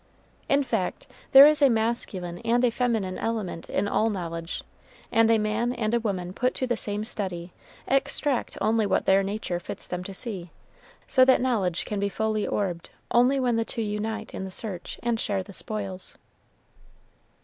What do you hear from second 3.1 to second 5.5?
element in all knowledge, and a